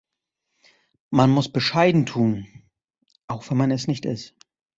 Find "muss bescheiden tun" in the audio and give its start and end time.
1.29-2.47